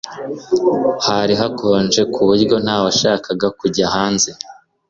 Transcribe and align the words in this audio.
hari 1.07 1.33
hakonje 1.41 2.01
kuburyo 2.13 2.55
ntawashakaga 2.65 3.47
kujya 3.59 3.85
hanze 3.95 4.29